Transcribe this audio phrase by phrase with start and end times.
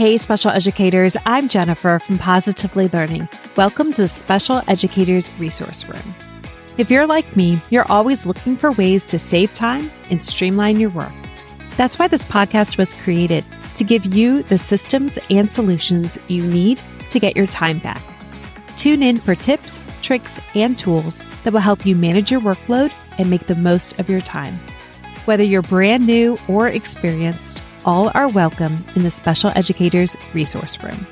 [0.00, 3.28] Hey, special educators, I'm Jennifer from Positively Learning.
[3.54, 6.14] Welcome to the Special Educators Resource Room.
[6.78, 10.88] If you're like me, you're always looking for ways to save time and streamline your
[10.88, 11.12] work.
[11.76, 13.44] That's why this podcast was created
[13.76, 16.80] to give you the systems and solutions you need
[17.10, 18.02] to get your time back.
[18.78, 23.28] Tune in for tips, tricks, and tools that will help you manage your workload and
[23.28, 24.54] make the most of your time.
[25.26, 31.06] Whether you're brand new or experienced, all are welcome in the Special Educators Resource Room.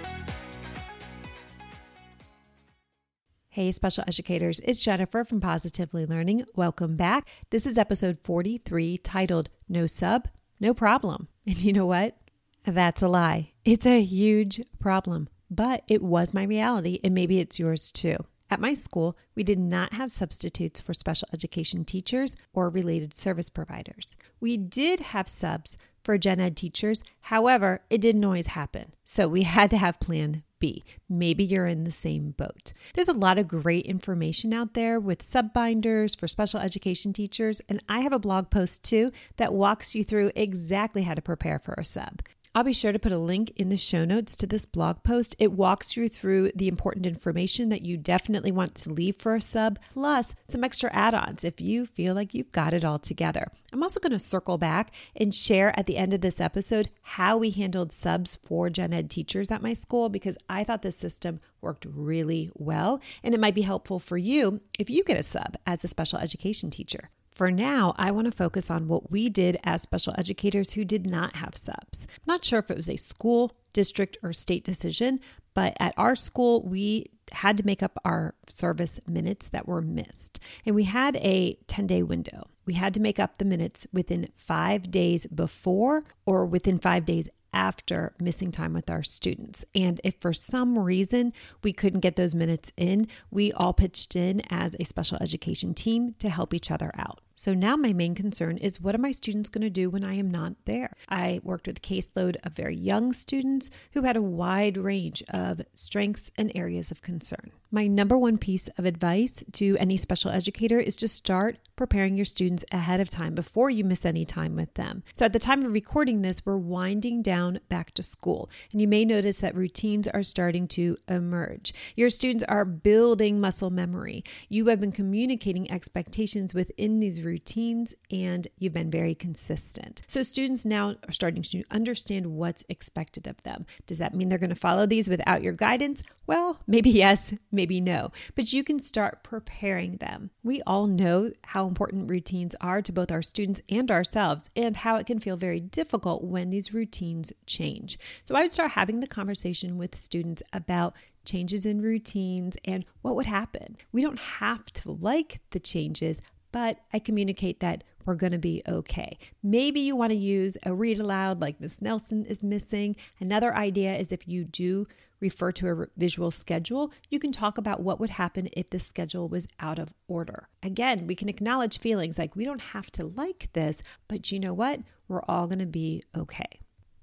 [3.48, 6.44] Hey, special educators, it's Jennifer from Positively Learning.
[6.54, 7.26] Welcome back.
[7.50, 10.28] This is episode 43 titled No Sub,
[10.60, 11.28] No Problem.
[11.46, 12.18] And you know what?
[12.66, 13.52] That's a lie.
[13.64, 18.18] It's a huge problem, but it was my reality, and maybe it's yours too.
[18.50, 23.50] At my school, we did not have substitutes for special education teachers or related service
[23.50, 24.16] providers.
[24.40, 25.76] We did have subs
[26.08, 27.02] for gen ed teachers.
[27.20, 28.94] However, it didn't always happen.
[29.04, 30.82] So we had to have plan B.
[31.06, 32.72] Maybe you're in the same boat.
[32.94, 37.60] There's a lot of great information out there with sub binders for special education teachers,
[37.68, 41.58] and I have a blog post too that walks you through exactly how to prepare
[41.58, 42.22] for a sub.
[42.54, 45.36] I'll be sure to put a link in the show notes to this blog post.
[45.38, 49.40] It walks you through the important information that you definitely want to leave for a
[49.40, 53.52] sub, plus some extra add ons if you feel like you've got it all together.
[53.72, 57.36] I'm also going to circle back and share at the end of this episode how
[57.36, 61.40] we handled subs for gen ed teachers at my school because I thought this system
[61.60, 65.56] worked really well and it might be helpful for you if you get a sub
[65.66, 67.10] as a special education teacher.
[67.38, 71.06] For now, I want to focus on what we did as special educators who did
[71.06, 72.08] not have subs.
[72.26, 75.20] Not sure if it was a school, district, or state decision,
[75.54, 80.40] but at our school, we had to make up our service minutes that were missed.
[80.66, 82.48] And we had a 10 day window.
[82.66, 87.28] We had to make up the minutes within five days before or within five days
[87.52, 89.64] after missing time with our students.
[89.76, 94.42] And if for some reason we couldn't get those minutes in, we all pitched in
[94.50, 97.20] as a special education team to help each other out.
[97.38, 100.14] So now my main concern is what are my students going to do when I
[100.14, 100.96] am not there?
[101.08, 105.62] I worked with a caseload of very young students who had a wide range of
[105.72, 107.52] strengths and areas of concern.
[107.70, 112.24] My number one piece of advice to any special educator is to start preparing your
[112.24, 115.04] students ahead of time before you miss any time with them.
[115.12, 118.88] So at the time of recording this, we're winding down back to school, and you
[118.88, 121.74] may notice that routines are starting to emerge.
[121.94, 124.24] Your students are building muscle memory.
[124.48, 130.02] You have been communicating expectations within these routines and you've been very consistent.
[130.06, 133.66] So students now are starting to understand what's expected of them.
[133.86, 136.02] Does that mean they're going to follow these without your guidance?
[136.26, 140.30] Well, maybe yes, maybe no, but you can start preparing them.
[140.42, 144.96] We all know how important routines are to both our students and ourselves, and how
[144.96, 147.98] it can feel very difficult when these routines change.
[148.24, 150.94] So I would start having the conversation with students about
[151.24, 153.76] changes in routines and what would happen.
[153.92, 156.20] We don't have to like the changes,
[156.52, 159.18] but I communicate that we're going to be okay.
[159.42, 162.96] Maybe you want to use a read aloud like Miss Nelson is missing.
[163.20, 164.86] Another idea is if you do
[165.20, 169.28] refer to a visual schedule, you can talk about what would happen if the schedule
[169.28, 170.48] was out of order.
[170.62, 174.54] Again, we can acknowledge feelings like we don't have to like this, but you know
[174.54, 174.80] what?
[175.06, 176.60] We're all going to be okay.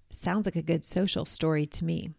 [0.09, 2.11] Sounds like a good social story to me.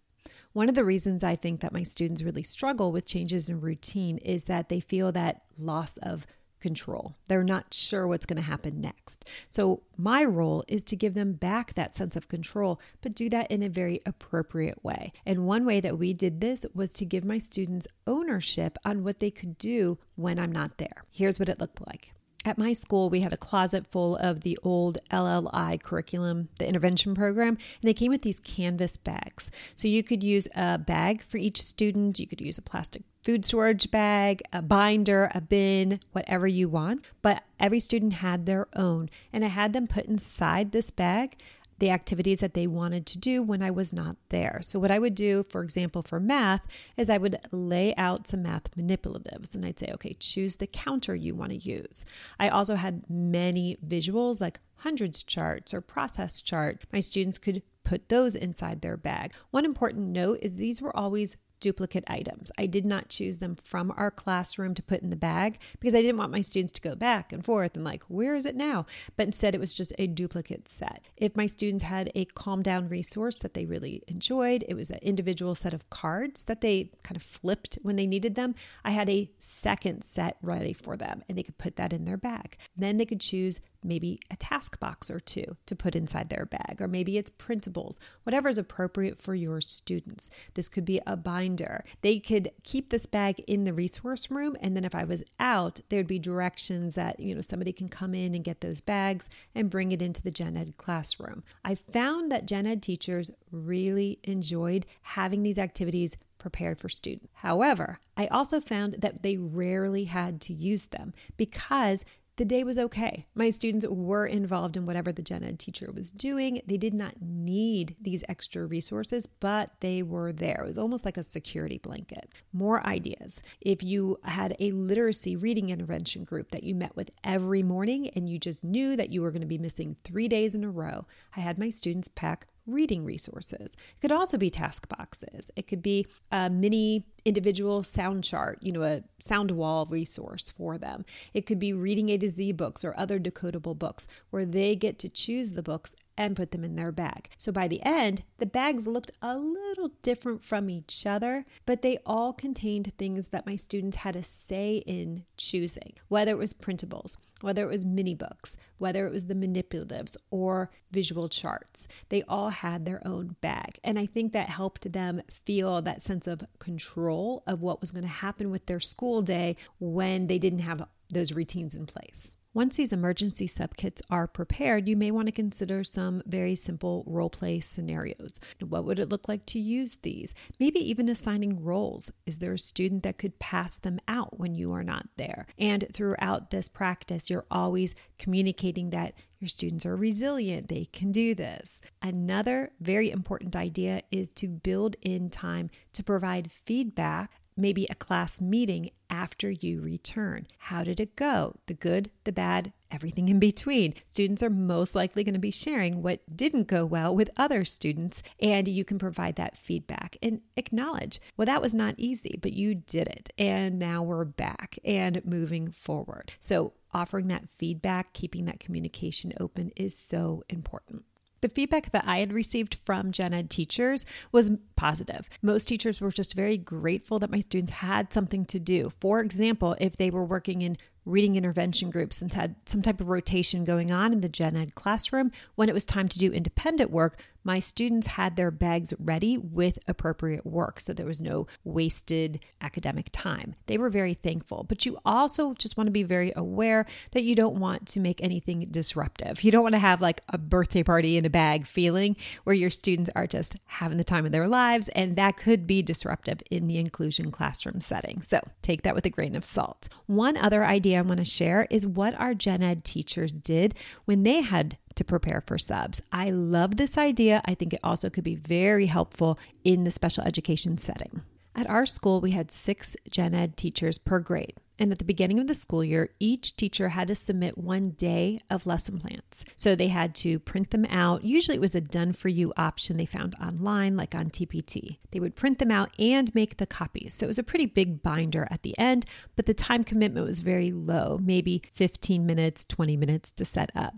[0.52, 4.18] One of the reasons I think that my students really struggle with changes in routine
[4.18, 6.26] is that they feel that loss of
[6.66, 7.14] control.
[7.28, 9.24] They're not sure what's going to happen next.
[9.48, 13.48] So, my role is to give them back that sense of control, but do that
[13.52, 15.12] in a very appropriate way.
[15.24, 19.20] And one way that we did this was to give my students ownership on what
[19.20, 21.04] they could do when I'm not there.
[21.12, 22.12] Here's what it looked like.
[22.46, 27.12] At my school, we had a closet full of the old LLI curriculum, the intervention
[27.12, 29.50] program, and they came with these canvas bags.
[29.74, 33.44] So you could use a bag for each student, you could use a plastic food
[33.44, 37.04] storage bag, a binder, a bin, whatever you want.
[37.20, 41.36] But every student had their own, and I had them put inside this bag
[41.78, 44.60] the activities that they wanted to do when I was not there.
[44.62, 48.42] So, what I would do, for example, for math, is I would lay out some
[48.42, 52.04] math manipulatives and I'd say, okay, choose the counter you want to use.
[52.38, 56.84] I also had many visuals like hundreds charts or process chart.
[56.92, 59.32] My students could put those inside their bag.
[59.50, 62.50] One important note is these were always duplicate items.
[62.58, 66.02] I did not choose them from our classroom to put in the bag because I
[66.02, 68.86] didn't want my students to go back and forth and like, where is it now?
[69.16, 71.06] But instead, it was just a duplicate set.
[71.16, 74.98] If my students had a calm down resource that they really enjoyed, it was an
[75.02, 78.54] individual set of cards that they kind of flipped when they needed them.
[78.84, 82.16] I had a second set ready for them and they could put that in their
[82.16, 82.56] bag.
[82.76, 86.80] Then they could choose maybe a task box or two to put inside their bag,
[86.80, 90.30] or maybe it's printables, whatever is appropriate for your students.
[90.54, 91.84] This could be a binder.
[92.02, 95.80] They could keep this bag in the resource room, and then if I was out,
[95.88, 99.70] there'd be directions that, you know, somebody can come in and get those bags and
[99.70, 101.44] bring it into the gen ed classroom.
[101.64, 107.26] I found that gen ed teachers really enjoyed having these activities prepared for students.
[107.34, 112.04] However, I also found that they rarely had to use them because
[112.36, 113.26] the day was okay.
[113.34, 116.60] My students were involved in whatever the gen ed teacher was doing.
[116.66, 120.62] They did not need these extra resources, but they were there.
[120.62, 122.30] It was almost like a security blanket.
[122.52, 123.40] More ideas.
[123.60, 128.28] If you had a literacy reading intervention group that you met with every morning and
[128.28, 131.06] you just knew that you were going to be missing three days in a row,
[131.36, 133.72] I had my students pack reading resources.
[133.74, 135.50] It could also be task boxes.
[135.56, 140.78] It could be a mini individual sound chart, you know, a sound wall resource for
[140.78, 141.04] them.
[141.34, 144.98] It could be reading A to Z books or other decodable books where they get
[145.00, 147.28] to choose the books and put them in their bag.
[147.38, 151.98] So by the end, the bags looked a little different from each other, but they
[152.06, 157.16] all contained things that my students had a say in choosing, whether it was printables,
[157.40, 161.86] whether it was mini books, whether it was the manipulatives or visual charts.
[162.08, 163.78] They all had their own bag.
[163.84, 168.04] And I think that helped them feel that sense of control of what was going
[168.04, 172.36] to happen with their school day when they didn't have those routines in place.
[172.56, 177.04] Once these emergency sub kits are prepared, you may want to consider some very simple
[177.06, 178.40] role play scenarios.
[178.66, 180.32] What would it look like to use these?
[180.58, 182.10] Maybe even assigning roles.
[182.24, 185.46] Is there a student that could pass them out when you are not there?
[185.58, 191.34] And throughout this practice, you're always communicating that your students are resilient, they can do
[191.34, 191.82] this.
[192.00, 198.40] Another very important idea is to build in time to provide feedback maybe a class
[198.40, 200.46] meeting after you return.
[200.58, 201.56] How did it go?
[201.66, 203.94] The good, the bad, everything in between.
[204.08, 208.22] Students are most likely going to be sharing what didn't go well with other students,
[208.40, 212.74] and you can provide that feedback and acknowledge, well, that was not easy, but you
[212.74, 213.30] did it.
[213.38, 216.32] And now we're back and moving forward.
[216.40, 221.04] So, offering that feedback, keeping that communication open is so important.
[221.40, 225.28] The feedback that I had received from gen ed teachers was positive.
[225.42, 228.90] Most teachers were just very grateful that my students had something to do.
[229.00, 233.08] For example, if they were working in reading intervention groups and had some type of
[233.08, 236.90] rotation going on in the gen ed classroom, when it was time to do independent
[236.90, 240.80] work, my students had their bags ready with appropriate work.
[240.80, 243.54] So there was no wasted academic time.
[243.66, 244.64] They were very thankful.
[244.64, 248.20] But you also just want to be very aware that you don't want to make
[248.20, 249.44] anything disruptive.
[249.44, 252.68] You don't want to have like a birthday party in a bag feeling where your
[252.68, 254.88] students are just having the time of their lives.
[254.88, 258.22] And that could be disruptive in the inclusion classroom setting.
[258.22, 259.88] So take that with a grain of salt.
[260.06, 264.24] One other idea I want to share is what our gen ed teachers did when
[264.24, 266.02] they had to prepare for subs.
[266.12, 267.42] I love this idea.
[267.44, 271.22] I think it also could be very helpful in the special education setting.
[271.54, 274.54] At our school, we had six gen ed teachers per grade.
[274.78, 278.40] And at the beginning of the school year, each teacher had to submit one day
[278.50, 279.44] of lesson plans.
[279.56, 281.24] So they had to print them out.
[281.24, 284.98] Usually it was a done for you option they found online, like on TPT.
[285.12, 287.14] They would print them out and make the copies.
[287.14, 290.40] So it was a pretty big binder at the end, but the time commitment was
[290.40, 293.94] very low, maybe 15 minutes, 20 minutes to set up.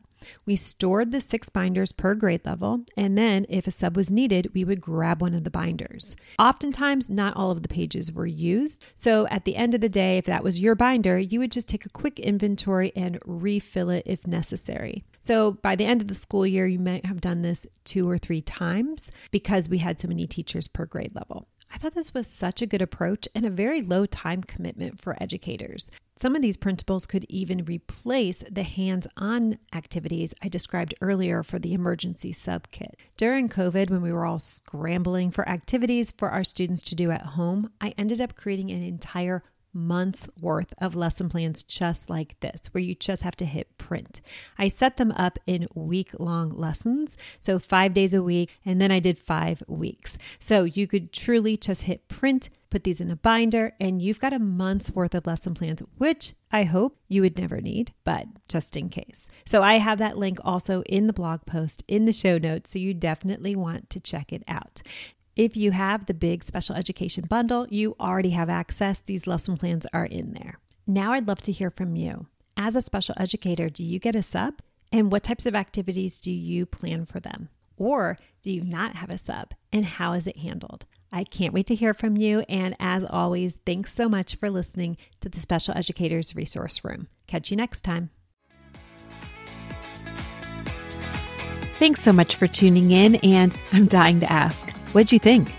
[0.47, 4.53] We stored the six binders per grade level, and then if a sub was needed,
[4.55, 6.17] we would grab one of the binders.
[6.39, 10.19] Oftentimes, not all of the pages were used, so at the end of the day,
[10.19, 14.03] if that was your binder, you would just take a quick inventory and refill it
[14.07, 15.03] if necessary.
[15.21, 18.19] So by the end of the school year, you might have done this two or
[18.19, 21.49] three times because we had so many teachers per grade level.
[21.71, 25.23] I thought this was such a good approach and a very low time commitment for
[25.23, 25.91] educators.
[26.19, 31.61] Some of these printables could even replace the hands on activities I described earlier for
[31.61, 32.97] the emergency sub kit.
[33.17, 37.23] During COVID, when we were all scrambling for activities for our students to do at
[37.23, 42.63] home, I ended up creating an entire months worth of lesson plans just like this,
[42.73, 44.21] where you just have to hit print.
[44.59, 48.91] I set them up in week long lessons, so five days a week, and then
[48.91, 50.19] I did five weeks.
[50.41, 54.33] So you could truly just hit print, put these in a binder, and you've got
[54.33, 58.77] a month's worth of lesson plans, which I hope you would never need, but just
[58.77, 59.29] in case.
[59.47, 62.79] So I have that link also in the blog post in the show notes, so
[62.79, 64.83] you definitely want to check it out.
[65.37, 69.01] If you have the big special education bundle, you already have access.
[69.01, 70.59] These lesson plans are in there.
[70.87, 72.27] Now I'd love to hear from you.
[72.57, 74.61] As a special educator, do you get a sub?
[74.91, 77.51] And what types of activities do you plan for them?
[77.77, 79.53] Or do you not have a sub?
[79.73, 80.87] And how is it handled?
[81.13, 82.41] I can't wait to hear from you.
[82.49, 87.09] And as always, thanks so much for listening to the Special Educators Resource Room.
[87.27, 88.11] Catch you next time.
[91.79, 95.53] Thanks so much for tuning in, and I'm dying to ask, what'd you think?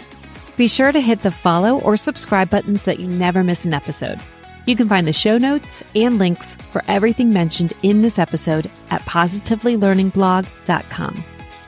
[0.57, 3.73] Be sure to hit the follow or subscribe buttons so that you never miss an
[3.73, 4.19] episode.
[4.65, 9.01] You can find the show notes and links for everything mentioned in this episode at
[9.03, 11.23] positivelylearningblog.com.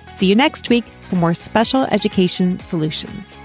[0.09, 3.39] See you next week for more special education solutions.